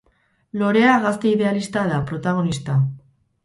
[0.61, 2.83] Lorea gazte idealista da protagonista.